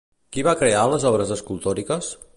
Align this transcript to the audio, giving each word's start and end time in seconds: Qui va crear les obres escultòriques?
Qui 0.37 0.43
va 0.47 0.55
crear 0.61 0.87
les 0.93 1.05
obres 1.11 1.37
escultòriques? 1.37 2.13